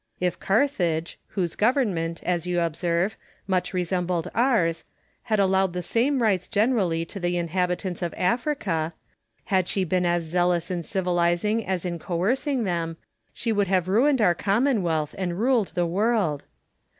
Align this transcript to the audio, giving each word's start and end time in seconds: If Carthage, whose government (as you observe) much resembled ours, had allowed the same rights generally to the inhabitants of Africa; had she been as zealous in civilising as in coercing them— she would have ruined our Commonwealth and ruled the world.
If 0.19 0.39
Carthage, 0.39 1.19
whose 1.27 1.55
government 1.55 2.23
(as 2.23 2.47
you 2.47 2.59
observe) 2.59 3.15
much 3.45 3.71
resembled 3.71 4.31
ours, 4.33 4.83
had 5.25 5.39
allowed 5.39 5.73
the 5.73 5.83
same 5.83 6.23
rights 6.23 6.47
generally 6.47 7.05
to 7.05 7.19
the 7.19 7.37
inhabitants 7.37 8.01
of 8.01 8.11
Africa; 8.17 8.95
had 9.43 9.67
she 9.67 9.83
been 9.83 10.07
as 10.07 10.23
zealous 10.23 10.71
in 10.71 10.81
civilising 10.81 11.63
as 11.63 11.85
in 11.85 11.99
coercing 11.99 12.63
them— 12.63 12.97
she 13.35 13.51
would 13.51 13.67
have 13.67 13.87
ruined 13.87 14.21
our 14.21 14.33
Commonwealth 14.33 15.13
and 15.19 15.39
ruled 15.39 15.71
the 15.75 15.85
world. 15.85 16.45